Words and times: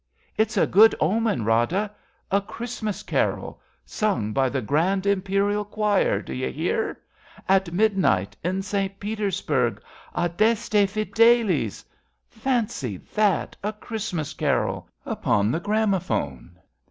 It's 0.35 0.57
a 0.57 0.65
good 0.65 0.95
omen, 0.99 1.45
Rada— 1.45 1.93
A 2.31 2.41
Christmas 2.41 3.03
carol 3.03 3.61
Sung 3.85 4.33
by 4.33 4.49
the 4.49 4.59
Gi^and 4.59 5.05
Imperial 5.05 5.63
Choir— 5.63 6.23
d' 6.23 6.31
you 6.33 6.49
hear?— 6.51 6.97
At 7.47 7.71
midnight 7.71 8.35
in 8.43 8.63
St. 8.63 8.99
Petersburg— 8.99 9.79
Adeste 10.17 10.87
Fideles! 10.87 11.85
Fancy 12.31 12.97
that! 13.13 13.55
A 13.63 13.71
Christmas 13.73 14.33
carol 14.33 14.87
Upon 15.05 15.51
the 15.51 15.59
gramophone 15.59 16.57